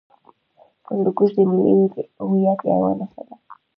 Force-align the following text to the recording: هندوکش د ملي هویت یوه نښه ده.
هندوکش 0.87 1.29
د 1.35 1.39
ملي 1.51 1.73
هویت 2.23 2.59
یوه 2.71 2.91
نښه 2.99 3.21
ده. 3.27 3.35